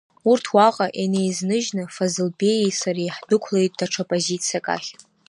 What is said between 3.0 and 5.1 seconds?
ҳдәықәлеит даҽа позициак ахь.